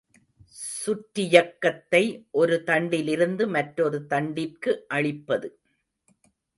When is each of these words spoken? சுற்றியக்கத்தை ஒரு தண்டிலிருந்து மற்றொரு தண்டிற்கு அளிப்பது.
சுற்றியக்கத்தை 0.85 2.01
ஒரு 2.31 2.63
தண்டிலிருந்து 2.65 3.47
மற்றொரு 3.47 4.05
தண்டிற்கு 4.09 4.73
அளிப்பது. 4.87 5.49